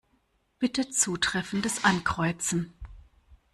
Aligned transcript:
Bitte 0.57 0.89
Zutreffendes 0.91 1.83
ankreuzen. 1.85 2.73